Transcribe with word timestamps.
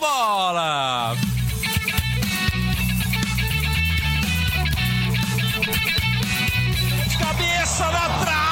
bola! 0.00 1.14
Cabeça 7.18 7.84
na 7.92 8.06
trave! 8.24 8.50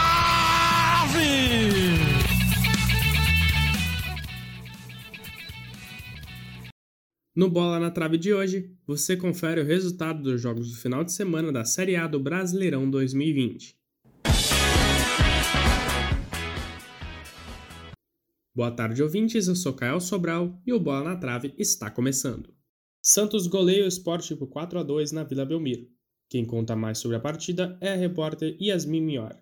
No 7.34 7.48
Bola 7.48 7.78
na 7.78 7.90
Trave 7.90 8.18
de 8.18 8.34
hoje, 8.34 8.76
você 8.86 9.16
confere 9.16 9.60
o 9.60 9.64
resultado 9.64 10.22
dos 10.22 10.40
jogos 10.40 10.70
do 10.70 10.76
final 10.76 11.02
de 11.04 11.12
semana 11.12 11.50
da 11.50 11.64
Série 11.64 11.96
A 11.96 12.06
do 12.06 12.20
Brasileirão 12.20 12.90
2020. 12.90 13.77
Boa 18.58 18.72
tarde, 18.72 19.00
ouvintes. 19.04 19.46
Eu 19.46 19.54
sou 19.54 19.72
Caio 19.72 20.00
Sobral 20.00 20.60
e 20.66 20.72
o 20.72 20.80
Bola 20.80 21.10
na 21.10 21.16
Trave 21.16 21.54
está 21.56 21.88
começando. 21.88 22.52
Santos 23.00 23.46
goleia 23.46 23.84
o 23.84 23.86
Sport 23.86 24.32
por 24.34 24.48
4 24.48 24.80
a 24.80 24.82
2 24.82 25.12
na 25.12 25.22
Vila 25.22 25.46
Belmiro. 25.46 25.86
Quem 26.28 26.44
conta 26.44 26.74
mais 26.74 26.98
sobre 26.98 27.16
a 27.16 27.20
partida 27.20 27.78
é 27.80 27.92
a 27.92 27.94
repórter 27.94 28.56
Yasmin 28.60 29.00
Mior. 29.00 29.36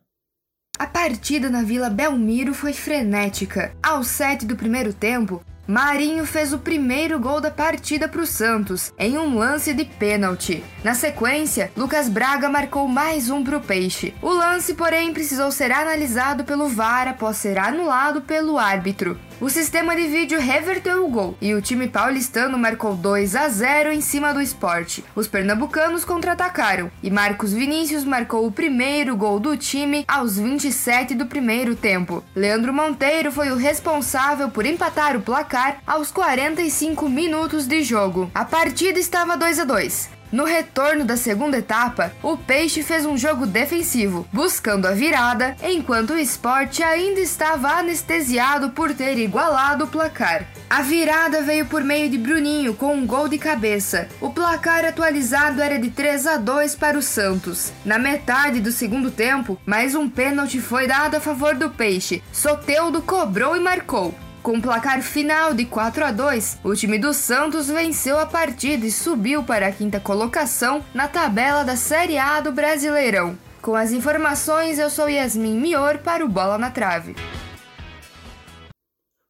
A 0.79 0.87
partida 0.87 1.49
na 1.49 1.63
Vila 1.63 1.89
Belmiro 1.89 2.53
foi 2.53 2.75
frenética. 2.75 3.75
Ao 3.83 4.05
sete 4.05 4.45
do 4.45 4.55
primeiro 4.55 4.93
tempo, 4.93 5.43
Marinho 5.67 6.25
fez 6.25 6.53
o 6.53 6.59
primeiro 6.59 7.19
gol 7.19 7.41
da 7.41 7.51
partida 7.51 8.07
para 8.07 8.21
o 8.21 8.27
Santos, 8.27 8.93
em 8.97 9.19
um 9.19 9.37
lance 9.37 9.75
de 9.75 9.85
pênalti. 9.85 10.63
Na 10.85 10.95
sequência, 10.95 11.73
Lucas 11.77 12.09
Braga 12.09 12.49
marcou 12.49 12.87
mais 12.87 13.31
um 13.31 13.43
para 13.43 13.57
o 13.57 13.61
Peixe. 13.61 14.15
O 14.23 14.31
lance, 14.31 14.75
porém, 14.75 15.13
precisou 15.13 15.51
ser 15.51 15.73
analisado 15.73 16.45
pelo 16.45 16.69
VAR 16.69 17.09
após 17.09 17.39
ser 17.39 17.59
anulado 17.59 18.23
pelo 18.23 18.59
árbitro. 18.59 19.19
O 19.39 19.51
sistema 19.51 19.95
de 19.95 20.07
vídeo 20.07 20.41
reverteu 20.41 21.05
o 21.05 21.11
gol 21.11 21.37
e 21.43 21.53
o 21.53 21.61
time 21.61 21.89
paulistano 21.89 22.57
marcou 22.57 22.97
2 22.97 23.37
a 23.37 23.49
0 23.49 23.93
em 23.93 24.01
cima 24.01 24.33
do 24.33 24.41
esporte. 24.41 25.05
Os 25.15 25.29
pernambucanos 25.29 26.07
contra-atacaram 26.07 26.91
e 27.03 27.11
Marcos 27.11 27.53
Vinícius 27.53 28.03
marcou 28.03 28.47
o 28.47 28.53
primeiro 28.53 29.15
gol 29.15 29.39
do 29.39 29.55
time 29.55 30.07
aos 30.09 30.39
27 30.39 31.15
do 31.15 31.27
primeiro 31.27 31.77
tempo. 31.77 32.25
Leandro 32.35 32.73
Monteiro 32.73 33.31
foi 33.31 33.51
o 33.51 33.57
responsável 33.57 34.49
por 34.49 34.65
empatar 34.65 35.15
o 35.17 35.21
placar 35.21 35.56
aos 35.87 36.11
45 36.11 37.09
minutos 37.09 37.67
de 37.67 37.83
jogo. 37.83 38.31
A 38.35 38.45
partida 38.45 38.99
estava 38.99 39.37
2 39.37 39.61
a 39.61 39.65
2. 39.65 40.11
No 40.31 40.45
retorno 40.45 41.05
da 41.05 41.17
segunda 41.17 41.59
etapa, 41.59 42.13
o 42.23 42.37
Peixe 42.37 42.83
fez 42.83 43.07
um 43.07 43.17
jogo 43.17 43.47
defensivo, 43.47 44.27
buscando 44.33 44.87
a 44.87 44.91
virada, 44.91 45.57
enquanto 45.63 46.11
o 46.11 46.19
esporte 46.19 46.83
ainda 46.83 47.21
estava 47.21 47.69
anestesiado 47.71 48.71
por 48.71 48.93
ter 48.93 49.17
igualado 49.19 49.85
o 49.85 49.89
placar. 49.89 50.45
A 50.69 50.83
virada 50.83 51.43
veio 51.43 51.65
por 51.67 51.83
meio 51.83 52.11
de 52.11 52.19
Bruninho 52.19 52.75
com 52.75 52.93
um 52.95 53.07
gol 53.07 53.29
de 53.29 53.39
cabeça. 53.39 54.09
O 54.21 54.31
placar 54.31 54.85
atualizado 54.85 55.63
era 55.63 55.79
de 55.79 55.91
3 55.91 56.27
a 56.27 56.37
2 56.37 56.75
para 56.75 56.99
o 56.99 57.03
Santos. 57.03 57.73
Na 57.85 57.99
metade 57.99 58.61
do 58.61 58.73
segundo 58.73 59.11
tempo, 59.11 59.59
mais 59.65 59.95
um 59.95 60.07
pênalti 60.07 60.61
foi 60.61 60.87
dado 60.87 61.15
a 61.15 61.21
favor 61.21 61.55
do 61.55 61.71
Peixe. 61.71 62.23
Soteudo 62.33 63.01
cobrou 63.01 63.57
e 63.57 63.61
marcou. 63.61 64.13
Com 64.47 64.61
placar 64.61 65.03
final 65.03 65.53
de 65.53 65.65
4 65.67 66.05
a 66.05 66.13
2, 66.13 66.61
o 66.63 66.73
time 66.73 67.01
do 67.01 67.13
Santos 67.13 67.67
venceu 67.67 68.17
a 68.17 68.27
partida 68.27 68.87
e 68.87 68.93
subiu 68.93 69.43
para 69.43 69.67
a 69.67 69.73
quinta 69.73 69.99
colocação 69.99 70.85
na 70.95 71.09
tabela 71.09 71.65
da 71.65 71.75
Série 71.75 72.17
A 72.17 72.41
do 72.41 72.53
Brasileirão. 72.53 73.37
Com 73.61 73.75
as 73.75 73.91
informações, 73.91 74.79
eu 74.79 74.89
sou 74.89 75.09
Yasmin 75.09 75.59
Mior 75.59 75.99
para 75.99 76.25
o 76.25 76.29
Bola 76.29 76.57
na 76.59 76.71
Trave. 76.71 77.17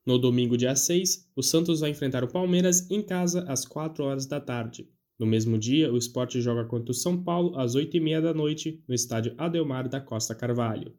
No 0.06 0.18
domingo, 0.18 0.54
dia 0.54 0.76
6, 0.76 1.30
o 1.34 1.42
Santos 1.42 1.80
vai 1.80 1.88
enfrentar 1.88 2.22
o 2.22 2.30
Palmeiras 2.30 2.86
em 2.90 3.00
casa 3.00 3.42
às 3.48 3.64
4 3.64 4.04
horas 4.04 4.26
da 4.26 4.38
tarde. 4.38 4.86
No 5.18 5.24
mesmo 5.24 5.56
dia, 5.56 5.90
o 5.90 5.96
esporte 5.96 6.42
joga 6.42 6.66
contra 6.66 6.90
o 6.90 6.94
São 6.94 7.24
Paulo 7.24 7.58
às 7.58 7.74
8h30 7.74 8.20
da 8.20 8.34
noite 8.34 8.84
no 8.86 8.94
estádio 8.94 9.34
Adelmar 9.38 9.88
da 9.88 9.98
Costa 9.98 10.34
Carvalho. 10.34 10.92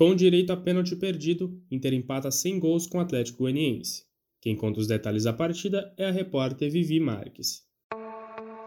Com 0.00 0.14
direito 0.14 0.50
a 0.50 0.56
pênalti 0.56 0.96
perdido, 0.96 1.62
Inter 1.70 1.92
empata 1.92 2.30
sem 2.30 2.58
gols 2.58 2.86
com 2.86 2.96
o 2.96 3.00
Atlético 3.02 3.40
Goianiense. 3.40 4.06
Quem 4.40 4.56
conta 4.56 4.80
os 4.80 4.86
detalhes 4.86 5.24
da 5.24 5.32
partida 5.34 5.92
é 5.94 6.06
a 6.06 6.10
repórter 6.10 6.70
Vivi 6.70 6.98
Marques. 6.98 7.69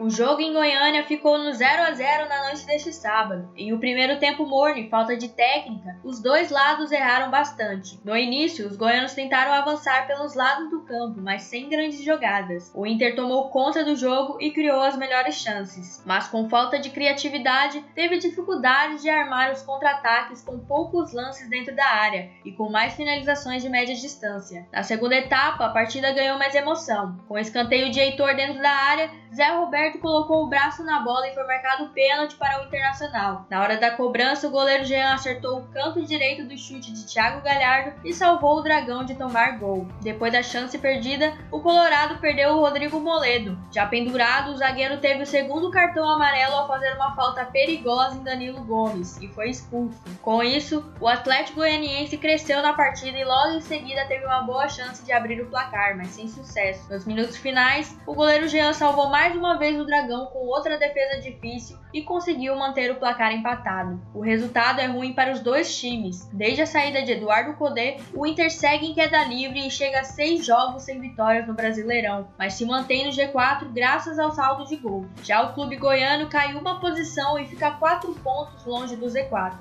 O 0.03 0.09
jogo 0.09 0.41
em 0.41 0.51
Goiânia 0.51 1.05
ficou 1.05 1.37
no 1.37 1.53
0 1.53 1.81
a 1.81 1.93
0 1.93 2.27
na 2.27 2.47
noite 2.49 2.65
deste 2.65 2.91
sábado. 2.91 3.49
Em 3.55 3.71
o 3.71 3.79
primeiro 3.79 4.19
tempo 4.19 4.45
morno 4.45 4.77
e 4.77 4.89
falta 4.89 5.15
de 5.15 5.29
técnica, 5.29 5.97
os 6.03 6.21
dois 6.21 6.51
lados 6.51 6.91
erraram 6.91 7.31
bastante. 7.31 7.97
No 8.03 8.13
início, 8.17 8.67
os 8.67 8.75
goianos 8.75 9.13
tentaram 9.13 9.53
avançar 9.53 10.05
pelos 10.05 10.35
lados 10.35 10.69
do 10.69 10.81
campo, 10.81 11.21
mas 11.21 11.43
sem 11.43 11.69
grandes 11.69 12.03
jogadas. 12.03 12.69
O 12.75 12.85
Inter 12.85 13.15
tomou 13.15 13.49
conta 13.49 13.81
do 13.81 13.95
jogo 13.95 14.37
e 14.41 14.51
criou 14.51 14.81
as 14.81 14.97
melhores 14.97 15.35
chances, 15.35 16.03
mas 16.05 16.27
com 16.27 16.49
falta 16.49 16.77
de 16.77 16.89
criatividade, 16.89 17.81
teve 17.95 18.17
dificuldade 18.17 19.01
de 19.01 19.09
armar 19.09 19.53
os 19.53 19.61
contra-ataques 19.61 20.43
com 20.43 20.59
poucos 20.59 21.13
lances 21.13 21.49
dentro 21.49 21.73
da 21.73 21.85
área 21.85 22.29
e 22.43 22.51
com 22.51 22.69
mais 22.69 22.93
finalizações 22.95 23.63
de 23.63 23.69
média 23.69 23.95
distância. 23.95 24.67
Na 24.69 24.83
segunda 24.83 25.15
etapa, 25.15 25.65
a 25.65 25.69
partida 25.69 26.11
ganhou 26.11 26.37
mais 26.37 26.53
emoção. 26.53 27.17
Com 27.25 27.37
escanteio 27.37 27.89
de 27.89 28.01
Heitor 28.01 28.35
dentro 28.35 28.61
da 28.61 28.69
área, 28.69 29.22
Zé 29.33 29.49
Roberto 29.49 29.97
colocou 29.97 30.43
o 30.43 30.47
braço 30.47 30.83
na 30.83 30.99
bola 30.99 31.27
e 31.27 31.33
foi 31.33 31.43
marcado 31.47 31.89
pênalti 31.89 32.35
para 32.35 32.61
o 32.61 32.65
Internacional. 32.65 33.47
Na 33.49 33.61
hora 33.61 33.77
da 33.77 33.89
cobrança, 33.89 34.47
o 34.47 34.51
goleiro 34.51 34.85
Jean 34.85 35.13
acertou 35.13 35.57
o 35.57 35.67
canto 35.69 36.03
direito 36.03 36.45
do 36.45 36.55
chute 36.55 36.91
de 36.91 37.03
Thiago 37.05 37.41
Galhardo 37.41 37.93
e 38.03 38.13
salvou 38.13 38.57
o 38.57 38.61
Dragão 38.61 39.03
de 39.03 39.15
tomar 39.15 39.57
gol. 39.57 39.87
Depois 40.01 40.31
da 40.31 40.43
chance 40.43 40.77
perdida, 40.77 41.33
o 41.51 41.59
Colorado 41.61 42.19
perdeu 42.19 42.51
o 42.51 42.59
Rodrigo 42.59 42.99
Moledo. 42.99 43.57
Já 43.71 43.87
pendurado, 43.87 44.51
o 44.51 44.57
zagueiro 44.57 44.99
teve 44.99 45.23
o 45.23 45.27
segundo 45.27 45.71
cartão 45.71 46.07
amarelo 46.07 46.55
ao 46.55 46.67
fazer 46.67 46.93
uma 46.93 47.15
falta 47.15 47.43
perigosa 47.45 48.17
em 48.17 48.23
Danilo 48.23 48.63
Gomes 48.63 49.17
e 49.17 49.27
foi 49.29 49.49
expulso. 49.49 49.99
Com 50.21 50.43
isso, 50.43 50.85
o 50.99 51.07
Atlético 51.07 51.59
Goianiense 51.59 52.17
cresceu 52.17 52.61
na 52.61 52.73
partida 52.73 53.17
e 53.17 53.25
logo 53.25 53.53
em 53.53 53.61
seguida 53.61 54.05
teve 54.05 54.25
uma 54.25 54.41
boa 54.41 54.67
chance 54.69 55.03
de 55.03 55.11
abrir 55.11 55.41
o 55.41 55.47
placar, 55.47 55.97
mas 55.97 56.09
sem 56.09 56.27
sucesso. 56.27 56.91
Nos 56.91 57.05
minutos 57.05 57.37
finais, 57.37 57.97
o 58.05 58.13
goleiro 58.13 58.47
Jean 58.47 58.73
salvou 58.73 59.09
mais 59.09 59.22
uma 59.31 59.57
vez 59.57 59.79
o 59.79 59.85
Dragão 59.85 60.25
com 60.25 60.39
outra 60.39 60.77
defesa 60.77 61.21
difícil 61.21 61.77
e 61.93 62.01
conseguiu 62.01 62.55
manter 62.57 62.91
o 62.91 62.95
placar 62.95 63.31
empatado. 63.31 64.01
O 64.13 64.19
resultado 64.19 64.81
é 64.81 64.87
ruim 64.87 65.13
para 65.13 65.31
os 65.31 65.39
dois 65.39 65.73
times. 65.77 66.29
Desde 66.33 66.63
a 66.63 66.65
saída 66.65 67.01
de 67.01 67.13
Eduardo 67.13 67.53
Codê, 67.53 67.97
o 68.13 68.25
Inter 68.25 68.51
segue 68.51 68.87
em 68.87 68.93
queda 68.93 69.23
livre 69.23 69.65
e 69.65 69.71
chega 69.71 70.01
a 70.01 70.03
seis 70.03 70.45
jogos 70.45 70.83
sem 70.83 70.99
vitórias 70.99 71.47
no 71.47 71.53
Brasileirão, 71.53 72.27
mas 72.37 72.55
se 72.55 72.65
mantém 72.65 73.05
no 73.05 73.11
G4 73.11 73.71
graças 73.71 74.19
ao 74.19 74.31
saldo 74.31 74.65
de 74.65 74.75
gol. 74.75 75.05
Já 75.23 75.41
o 75.41 75.53
clube 75.53 75.77
goiano 75.77 76.27
caiu 76.27 76.59
uma 76.59 76.79
posição 76.81 77.39
e 77.39 77.45
fica 77.45 77.71
quatro 77.71 78.13
pontos 78.15 78.65
longe 78.65 78.97
do 78.97 79.05
Z4. 79.05 79.53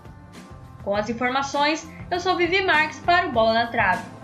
Com 0.82 0.96
as 0.96 1.08
informações, 1.08 1.88
eu 2.10 2.18
sou 2.18 2.36
Vivi 2.36 2.62
Marques 2.62 2.98
para 2.98 3.28
o 3.28 3.32
Bola 3.32 3.54
na 3.54 3.66
Trave. 3.68 4.21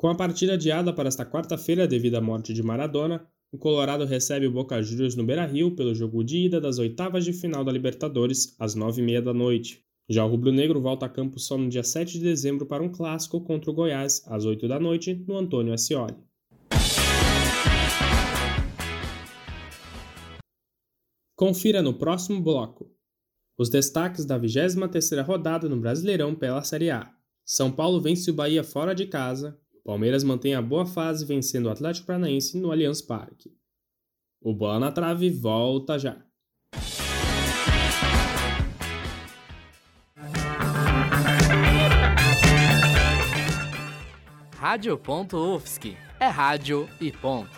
Com 0.00 0.08
a 0.08 0.14
partida 0.14 0.54
adiada 0.54 0.94
para 0.94 1.08
esta 1.08 1.26
quarta-feira 1.26 1.86
devido 1.86 2.14
à 2.14 2.22
morte 2.22 2.54
de 2.54 2.62
Maradona, 2.62 3.22
o 3.52 3.58
Colorado 3.58 4.06
recebe 4.06 4.46
o 4.46 4.50
Boca 4.50 4.82
Juniors 4.82 5.14
no 5.14 5.22
Beira-Rio 5.22 5.76
pelo 5.76 5.94
jogo 5.94 6.24
de 6.24 6.38
ida 6.38 6.58
das 6.58 6.78
oitavas 6.78 7.22
de 7.22 7.34
final 7.34 7.62
da 7.62 7.70
Libertadores, 7.70 8.56
às 8.58 8.74
nove 8.74 9.02
e 9.02 9.04
meia 9.04 9.20
da 9.20 9.34
noite. 9.34 9.84
Já 10.08 10.24
o 10.24 10.28
rubro-negro 10.30 10.80
volta 10.80 11.04
a 11.04 11.08
campo 11.10 11.38
só 11.38 11.58
no 11.58 11.68
dia 11.68 11.82
7 11.82 12.14
de 12.14 12.24
dezembro 12.24 12.64
para 12.64 12.82
um 12.82 12.88
clássico 12.90 13.42
contra 13.42 13.70
o 13.70 13.74
Goiás, 13.74 14.24
às 14.26 14.46
8 14.46 14.66
da 14.66 14.80
noite, 14.80 15.22
no 15.28 15.36
Antônio 15.36 15.74
Ascioli. 15.74 16.16
Confira 21.36 21.82
no 21.82 21.92
próximo 21.92 22.40
bloco 22.40 22.90
os 23.58 23.68
destaques 23.68 24.24
da 24.24 24.40
23ª 24.40 25.22
rodada 25.22 25.68
no 25.68 25.78
Brasileirão 25.78 26.34
pela 26.34 26.64
Série 26.64 26.90
A. 26.90 27.12
São 27.44 27.70
Paulo 27.70 28.00
vence 28.00 28.30
o 28.30 28.34
Bahia 28.34 28.64
fora 28.64 28.94
de 28.94 29.06
casa, 29.06 29.60
Palmeiras 29.90 30.22
mantém 30.22 30.54
a 30.54 30.62
boa 30.62 30.86
fase 30.86 31.26
vencendo 31.26 31.66
o 31.66 31.68
Atlético 31.68 32.06
Paranaense 32.06 32.56
no 32.56 32.70
Allianz 32.70 33.02
Parque. 33.02 33.50
O 34.40 34.54
Bola 34.54 34.78
na 34.78 34.92
Trave 34.92 35.28
volta 35.30 35.98
já. 35.98 36.24
Rádio.UFSC 44.54 45.96
é 46.20 46.28
rádio 46.28 46.88
e 47.00 47.10
ponto. 47.10 47.50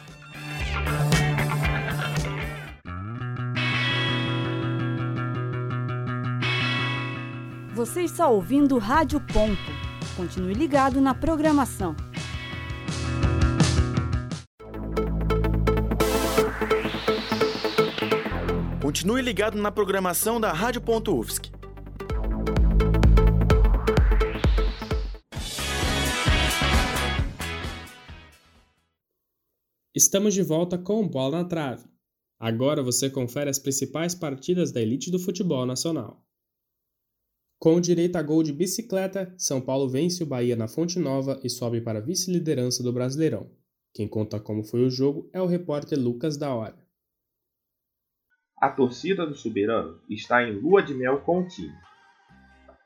Você 7.75 8.01
está 8.05 8.27
ouvindo 8.27 8.79
Rádio 8.79 9.21
Ponto. 9.21 9.61
Continue 10.17 10.55
ligado 10.55 10.99
na 10.99 11.15
programação. 11.15 11.95
Continue 18.83 19.23
ligado 19.23 19.57
na 19.57 19.71
programação 19.71 20.41
da 20.41 20.53
Rádio.UFSC. 20.53 21.53
Estamos 29.95 30.35
de 30.35 30.43
volta 30.43 30.77
com 30.77 31.07
Bola 31.07 31.43
na 31.43 31.49
Trave. 31.49 31.87
Agora 32.41 32.83
você 32.83 33.09
confere 33.09 33.49
as 33.49 33.61
principais 33.61 34.17
partidas 34.17 34.73
da 34.73 34.83
elite 34.83 35.13
do 35.13 35.19
futebol 35.21 35.65
nacional. 35.65 36.27
Com 37.61 37.81
direito 37.81 38.17
a 38.17 38.23
gol 38.23 38.43
de 38.43 38.53
bicicleta, 38.53 39.33
São 39.39 39.61
Paulo 39.61 39.89
vence 39.89 40.25
o 40.25 40.27
Bahia 40.27 40.57
na 40.57 40.67
Fonte 40.67 40.99
Nova 40.99 41.39
e 41.45 41.49
sobe 41.49 41.81
para 41.81 42.01
a 42.01 42.03
vice-liderança 42.03 42.83
do 42.83 42.93
Brasileirão. 42.93 43.49
Quem 43.95 44.09
conta 44.09 44.41
como 44.41 44.65
foi 44.65 44.85
o 44.85 44.91
jogo 44.91 45.31
é 45.33 45.41
o 45.41 45.47
repórter 45.47 46.01
Lucas 46.01 46.37
da 46.37 46.53
Hora. 46.53 46.82
A 48.63 48.69
torcida 48.69 49.27
do 49.27 49.35
Soberano 49.35 49.99
está 50.09 50.45
em 50.45 50.53
lua 50.53 50.85
de 50.85 50.95
mel 50.95 51.19
com 51.19 51.41
o 51.41 51.49
time. 51.49 51.75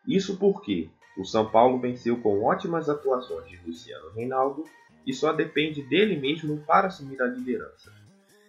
Isso 0.09 0.39
porque 0.39 0.89
o 1.19 1.23
São 1.23 1.51
Paulo 1.51 1.79
venceu 1.79 2.17
com 2.23 2.43
ótimas 2.43 2.89
atuações 2.89 3.47
de 3.47 3.59
Luciano 3.59 4.09
Reinaldo 4.13 4.65
e 5.07 5.13
só 5.13 5.35
depende 5.35 5.83
dele 5.83 6.19
mesmo 6.19 6.57
para 6.67 6.87
assumir 6.87 7.21
a 7.21 7.27
liderança. 7.27 7.93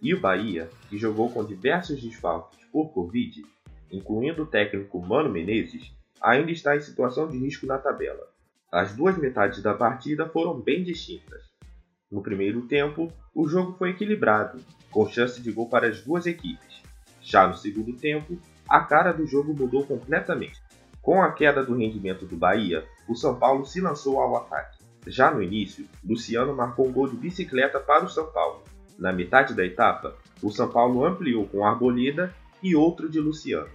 E 0.01 0.13
o 0.13 0.21
Bahia, 0.21 0.69
que 0.87 0.97
jogou 0.97 1.29
com 1.29 1.43
diversos 1.43 2.01
desfalques 2.01 2.63
por 2.71 2.93
Covid, 2.93 3.45
incluindo 3.91 4.43
o 4.43 4.47
técnico 4.47 5.05
Mano 5.05 5.29
Menezes, 5.29 5.91
ainda 6.21 6.49
está 6.49 6.77
em 6.77 6.79
situação 6.79 7.27
de 7.27 7.37
risco 7.37 7.65
na 7.65 7.77
tabela. 7.77 8.25
As 8.71 8.95
duas 8.95 9.17
metades 9.17 9.61
da 9.61 9.73
partida 9.73 10.29
foram 10.29 10.61
bem 10.61 10.81
distintas. 10.81 11.43
No 12.09 12.21
primeiro 12.21 12.61
tempo, 12.67 13.11
o 13.35 13.49
jogo 13.49 13.73
foi 13.73 13.89
equilibrado, 13.89 14.63
com 14.89 15.09
chance 15.09 15.41
de 15.41 15.51
gol 15.51 15.67
para 15.67 15.89
as 15.89 16.01
duas 16.01 16.25
equipes. 16.25 16.86
Já 17.27 17.45
no 17.45 17.55
segundo 17.55 17.91
tempo, 17.91 18.39
a 18.69 18.79
cara 18.79 19.11
do 19.11 19.27
jogo 19.27 19.53
mudou 19.53 19.85
completamente. 19.85 20.61
Com 21.01 21.21
a 21.21 21.29
queda 21.29 21.61
do 21.61 21.75
rendimento 21.75 22.25
do 22.25 22.37
Bahia, 22.37 22.85
o 23.05 23.15
São 23.15 23.37
Paulo 23.37 23.65
se 23.65 23.81
lançou 23.81 24.21
ao 24.21 24.37
ataque. 24.37 24.77
Já 25.05 25.29
no 25.29 25.43
início, 25.43 25.85
Luciano 26.01 26.55
marcou 26.55 26.87
um 26.87 26.91
gol 26.93 27.09
de 27.09 27.17
bicicleta 27.17 27.81
para 27.81 28.05
o 28.05 28.09
São 28.09 28.31
Paulo. 28.31 28.63
Na 28.97 29.11
metade 29.11 29.53
da 29.53 29.65
etapa, 29.65 30.15
o 30.41 30.49
São 30.49 30.69
Paulo 30.69 31.05
ampliou 31.05 31.45
com 31.45 31.65
Arboleda 31.65 32.33
e 32.63 32.77
outro 32.77 33.09
de 33.09 33.19
Luciano. 33.19 33.67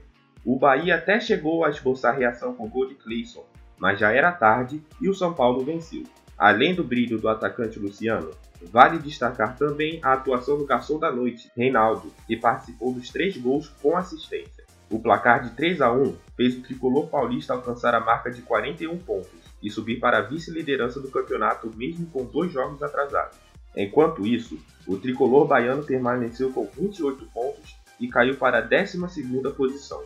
O 0.46 0.58
Bahia 0.58 0.94
até 0.94 1.20
chegou 1.20 1.62
a 1.62 1.68
esboçar 1.68 2.16
reação 2.16 2.54
com 2.54 2.64
o 2.64 2.70
gol 2.70 2.88
de 2.88 2.94
Cleison, 2.94 3.44
mas 3.76 4.00
já 4.00 4.12
era 4.12 4.32
tarde 4.32 4.82
e 4.98 5.10
o 5.10 5.14
São 5.14 5.34
Paulo 5.34 5.62
venceu. 5.62 6.04
Além 6.42 6.74
do 6.74 6.82
brilho 6.82 7.20
do 7.20 7.28
atacante 7.28 7.78
Luciano, 7.78 8.32
vale 8.60 8.98
destacar 8.98 9.56
também 9.56 10.00
a 10.02 10.14
atuação 10.14 10.58
do 10.58 10.66
garçom 10.66 10.98
da 10.98 11.08
noite, 11.08 11.48
Reinaldo, 11.56 12.12
que 12.26 12.36
participou 12.36 12.92
dos 12.92 13.10
três 13.10 13.36
gols 13.36 13.68
com 13.80 13.96
assistência. 13.96 14.64
O 14.90 14.98
placar 14.98 15.44
de 15.44 15.50
3 15.50 15.80
a 15.80 15.92
1 15.92 16.16
fez 16.36 16.56
o 16.56 16.62
tricolor 16.62 17.06
paulista 17.06 17.52
alcançar 17.52 17.94
a 17.94 18.00
marca 18.00 18.28
de 18.28 18.42
41 18.42 18.98
pontos 18.98 19.30
e 19.62 19.70
subir 19.70 20.00
para 20.00 20.18
a 20.18 20.22
vice-liderança 20.22 20.98
do 20.98 21.12
campeonato 21.12 21.70
mesmo 21.76 22.06
com 22.06 22.24
dois 22.24 22.50
jogos 22.50 22.82
atrasados. 22.82 23.38
Enquanto 23.76 24.26
isso, 24.26 24.58
o 24.84 24.96
tricolor 24.96 25.46
baiano 25.46 25.84
permaneceu 25.84 26.52
com 26.52 26.66
28 26.66 27.24
pontos 27.26 27.76
e 28.00 28.08
caiu 28.08 28.36
para 28.36 28.58
a 28.58 28.68
12ª 28.68 29.54
posição. 29.54 30.02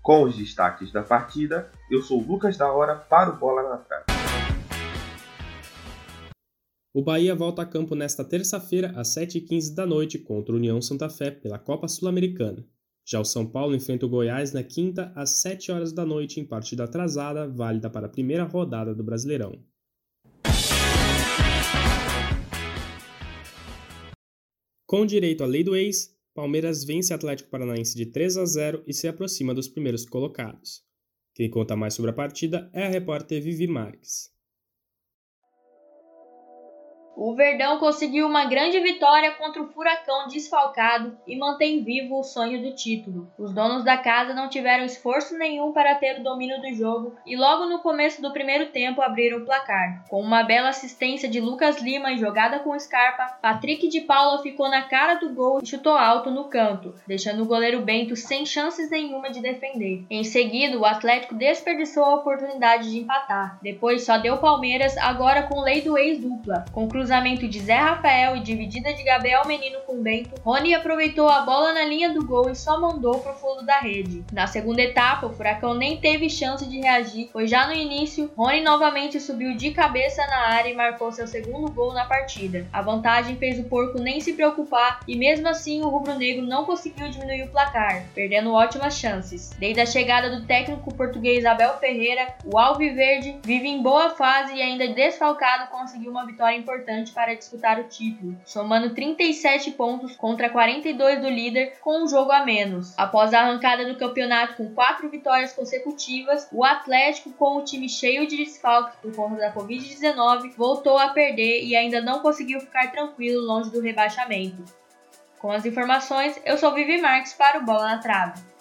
Com 0.00 0.22
os 0.22 0.34
destaques 0.34 0.90
da 0.90 1.02
partida, 1.02 1.70
eu 1.90 2.00
sou 2.00 2.22
Lucas 2.22 2.56
da 2.56 2.72
Hora 2.72 2.94
para 2.96 3.28
o 3.28 3.36
Bola 3.36 3.68
na 3.68 3.76
Trave. 3.76 4.21
O 6.94 7.00
Bahia 7.00 7.34
volta 7.34 7.62
a 7.62 7.66
campo 7.66 7.94
nesta 7.94 8.22
terça-feira 8.22 8.92
às 8.94 9.14
7h15 9.16 9.74
da 9.74 9.86
noite 9.86 10.18
contra 10.18 10.52
o 10.52 10.58
União 10.58 10.78
Santa 10.82 11.08
Fé 11.08 11.30
pela 11.30 11.58
Copa 11.58 11.88
Sul-Americana. 11.88 12.68
Já 13.02 13.18
o 13.18 13.24
São 13.24 13.46
Paulo 13.46 13.74
enfrenta 13.74 14.04
o 14.04 14.10
Goiás 14.10 14.52
na 14.52 14.62
quinta 14.62 15.10
às 15.16 15.40
7 15.40 15.72
horas 15.72 15.90
da 15.90 16.04
noite 16.04 16.38
em 16.38 16.44
partida 16.44 16.84
atrasada, 16.84 17.48
válida 17.48 17.88
para 17.88 18.08
a 18.08 18.10
primeira 18.10 18.44
rodada 18.44 18.94
do 18.94 19.02
Brasileirão. 19.02 19.58
Com 24.86 25.06
direito 25.06 25.42
à 25.42 25.46
lei 25.46 25.64
do 25.64 25.74
ex, 25.74 26.14
Palmeiras 26.34 26.84
vence 26.84 27.14
Atlético 27.14 27.48
Paranaense 27.48 27.96
de 27.96 28.04
3 28.04 28.36
a 28.36 28.44
0 28.44 28.84
e 28.86 28.92
se 28.92 29.08
aproxima 29.08 29.54
dos 29.54 29.66
primeiros 29.66 30.04
colocados. 30.04 30.82
Quem 31.34 31.48
conta 31.48 31.74
mais 31.74 31.94
sobre 31.94 32.10
a 32.10 32.14
partida 32.14 32.68
é 32.74 32.84
a 32.84 32.90
repórter 32.90 33.42
Vivi 33.42 33.66
Marques. 33.66 34.30
O 37.16 37.34
Verdão 37.34 37.78
conseguiu 37.78 38.26
uma 38.26 38.46
grande 38.46 38.80
vitória 38.80 39.32
contra 39.32 39.62
o 39.62 39.68
Furacão 39.68 40.26
desfalcado 40.28 41.16
e 41.26 41.36
mantém 41.36 41.82
vivo 41.84 42.18
o 42.18 42.24
sonho 42.24 42.62
do 42.62 42.74
título. 42.74 43.30
Os 43.38 43.52
donos 43.52 43.84
da 43.84 43.96
casa 43.96 44.32
não 44.32 44.48
tiveram 44.48 44.84
esforço 44.84 45.36
nenhum 45.36 45.72
para 45.72 45.94
ter 45.94 46.18
o 46.18 46.22
domínio 46.22 46.60
do 46.60 46.72
jogo 46.74 47.14
e 47.26 47.36
logo 47.36 47.66
no 47.66 47.80
começo 47.80 48.22
do 48.22 48.32
primeiro 48.32 48.66
tempo 48.66 49.02
abriram 49.02 49.38
o 49.38 49.44
placar. 49.44 50.04
Com 50.08 50.20
uma 50.20 50.42
bela 50.42 50.70
assistência 50.70 51.28
de 51.28 51.40
Lucas 51.40 51.80
Lima 51.80 52.12
e 52.12 52.18
jogada 52.18 52.60
com 52.60 52.78
Scarpa, 52.78 53.36
Patrick 53.42 53.88
de 53.88 54.00
Paula 54.00 54.42
ficou 54.42 54.68
na 54.68 54.82
cara 54.82 55.14
do 55.14 55.34
gol 55.34 55.60
e 55.62 55.66
chutou 55.66 55.92
alto 55.92 56.30
no 56.30 56.44
canto, 56.44 56.94
deixando 57.06 57.42
o 57.42 57.46
goleiro 57.46 57.82
Bento 57.82 58.16
sem 58.16 58.46
chances 58.46 58.90
nenhuma 58.90 59.30
de 59.30 59.40
defender. 59.40 60.04
Em 60.10 60.24
seguida, 60.24 60.78
o 60.78 60.86
Atlético 60.86 61.34
desperdiçou 61.34 62.04
a 62.04 62.14
oportunidade 62.16 62.90
de 62.90 62.98
empatar. 62.98 63.58
Depois 63.62 64.04
só 64.04 64.16
deu 64.16 64.38
Palmeiras, 64.38 64.96
agora 64.96 65.42
com 65.42 65.60
lei 65.60 65.82
do 65.82 65.98
ex 65.98 66.18
dupla. 66.18 66.64
Cruzamento 67.02 67.48
de 67.48 67.58
Zé 67.58 67.74
Rafael 67.74 68.36
e 68.36 68.40
dividida 68.40 68.94
de 68.94 69.02
Gabriel 69.02 69.42
Menino 69.44 69.80
com 69.80 70.00
Bento, 70.00 70.40
Rony 70.44 70.72
aproveitou 70.72 71.28
a 71.28 71.40
bola 71.40 71.72
na 71.72 71.84
linha 71.84 72.10
do 72.10 72.24
gol 72.24 72.48
e 72.48 72.54
só 72.54 72.80
mandou 72.80 73.18
pro 73.18 73.34
fundo 73.34 73.66
da 73.66 73.80
rede. 73.80 74.24
Na 74.32 74.46
segunda 74.46 74.80
etapa, 74.80 75.26
o 75.26 75.32
Furacão 75.32 75.74
nem 75.74 75.96
teve 75.96 76.30
chance 76.30 76.64
de 76.64 76.78
reagir, 76.78 77.28
pois 77.32 77.50
já 77.50 77.66
no 77.66 77.72
início, 77.72 78.30
Rony 78.36 78.60
novamente 78.60 79.18
subiu 79.18 79.56
de 79.56 79.72
cabeça 79.72 80.24
na 80.28 80.50
área 80.50 80.70
e 80.70 80.74
marcou 80.74 81.10
seu 81.10 81.26
segundo 81.26 81.72
gol 81.72 81.92
na 81.92 82.04
partida. 82.04 82.68
A 82.72 82.80
vantagem 82.80 83.34
fez 83.34 83.58
o 83.58 83.64
Porco 83.64 83.98
nem 83.98 84.20
se 84.20 84.34
preocupar 84.34 85.00
e 85.08 85.16
mesmo 85.16 85.48
assim 85.48 85.82
o 85.82 85.88
rubro-negro 85.88 86.46
não 86.46 86.64
conseguiu 86.64 87.08
diminuir 87.08 87.42
o 87.42 87.48
placar, 87.50 88.04
perdendo 88.14 88.52
ótimas 88.52 88.94
chances. 88.94 89.50
Desde 89.58 89.80
a 89.80 89.86
chegada 89.86 90.30
do 90.30 90.46
técnico 90.46 90.94
português 90.94 91.44
Abel 91.44 91.78
Ferreira, 91.78 92.28
o 92.44 92.56
Alviverde 92.56 93.40
vive 93.42 93.66
em 93.66 93.82
boa 93.82 94.10
fase 94.10 94.54
e 94.54 94.62
ainda 94.62 94.86
desfalcado 94.86 95.68
conseguiu 95.68 96.12
uma 96.12 96.24
vitória 96.24 96.56
importante 96.56 96.91
para 97.12 97.34
disputar 97.34 97.80
o 97.80 97.84
título, 97.84 98.36
somando 98.44 98.94
37 98.94 99.72
pontos 99.72 100.14
contra 100.14 100.50
42 100.50 101.20
do 101.20 101.28
líder 101.28 101.78
com 101.80 102.04
um 102.04 102.08
jogo 102.08 102.30
a 102.30 102.44
menos. 102.44 102.92
Após 102.98 103.32
a 103.32 103.40
arrancada 103.40 103.86
do 103.86 103.98
campeonato 103.98 104.56
com 104.56 104.74
quatro 104.74 105.08
vitórias 105.08 105.52
consecutivas, 105.52 106.48
o 106.52 106.64
Atlético, 106.64 107.32
com 107.32 107.56
o 107.56 107.64
time 107.64 107.88
cheio 107.88 108.26
de 108.26 108.36
desfalques 108.36 108.98
por 109.00 109.14
conta 109.14 109.36
da 109.36 109.52
Covid-19, 109.52 110.54
voltou 110.56 110.98
a 110.98 111.08
perder 111.08 111.64
e 111.64 111.74
ainda 111.74 112.00
não 112.00 112.20
conseguiu 112.20 112.60
ficar 112.60 112.92
tranquilo 112.92 113.40
longe 113.40 113.70
do 113.70 113.80
rebaixamento. 113.80 114.64
Com 115.38 115.50
as 115.50 115.66
informações, 115.66 116.40
eu 116.44 116.56
sou 116.56 116.72
Vivi 116.72 117.00
Marques 117.00 117.32
para 117.32 117.58
o 117.58 117.64
Bola 117.64 117.96
na 117.96 117.98
Trave. 117.98 118.52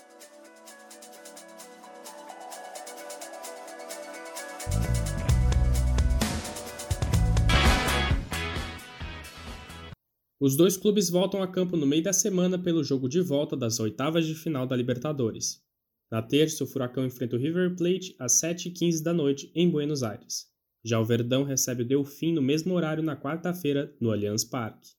Os 10.42 10.56
dois 10.56 10.76
clubes 10.76 11.08
voltam 11.08 11.44
a 11.44 11.48
campo 11.48 11.78
no 11.78 11.86
meio 11.86 12.02
da 12.02 12.12
semana 12.12 12.58
pelo 12.58 12.84
jogo 12.84 13.08
de 13.08 13.22
volta 13.22 13.56
das 13.56 13.80
oitavas 13.80 14.26
de 14.26 14.34
final 14.34 14.66
da 14.66 14.76
Libertadores. 14.76 15.62
Na 16.10 16.20
terça, 16.20 16.64
o 16.64 16.68
Furacão 16.68 17.06
enfrenta 17.06 17.36
o 17.36 17.40
River 17.40 17.76
Plate 17.76 18.16
às 18.18 18.42
7h15 18.42 19.04
da 19.04 19.14
noite 19.14 19.52
em 19.54 19.70
Buenos 19.70 20.02
Aires. 20.02 20.48
Já 20.84 21.00
o 21.00 21.06
Verdão 21.06 21.44
recebe 21.44 21.84
o 21.84 21.86
Delfim 21.86 22.34
no 22.34 22.42
mesmo 22.42 22.74
horário 22.74 23.04
na 23.04 23.16
quarta-feira 23.16 23.96
no 24.02 24.10
Allianz 24.10 24.44
Parque. 24.44 24.90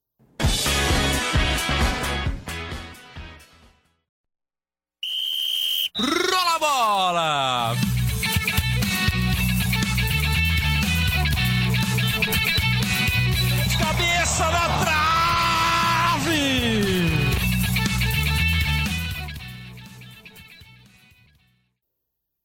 Rola 5.98 6.58
bola! 6.60 7.61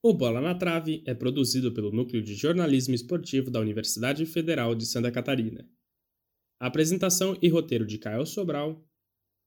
O 0.08 0.14
Bola 0.14 0.40
na 0.40 0.56
Trave 0.56 1.04
é 1.06 1.14
produzido 1.14 1.70
pelo 1.74 1.92
Núcleo 1.92 2.24
de 2.24 2.34
Jornalismo 2.34 2.96
Esportivo 2.96 3.52
da 3.52 3.60
Universidade 3.60 4.26
Federal 4.26 4.74
de 4.74 4.86
Santa 4.86 5.12
Catarina. 5.12 5.70
Apresentação 6.58 7.38
e 7.42 7.50
roteiro 7.50 7.86
de 7.86 7.98
Caio 7.98 8.26
Sobral. 8.26 8.88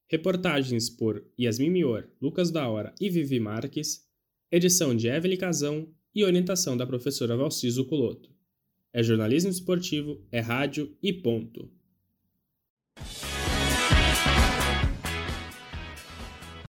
Reportagens 0.07 0.90
por 0.90 1.25
Yasmin 1.40 1.71
Mior, 1.71 2.07
Lucas 2.21 2.50
da 2.50 2.69
Hora 2.69 2.95
e 3.00 3.09
Vivi 3.09 3.40
Marques. 3.40 4.07
Edição 4.52 4.95
de 4.95 5.09
Evelyn 5.09 5.38
Casão 5.38 5.88
e 6.14 6.25
orientação 6.25 6.76
da 6.76 6.87
professora 6.87 7.38
Valciso 7.38 7.87
Coloto. 7.87 8.31
É 8.93 9.02
jornalismo 9.02 9.50
esportivo, 9.50 10.23
é 10.31 10.40
rádio 10.40 10.95
e 11.02 11.11
ponto. 11.11 11.73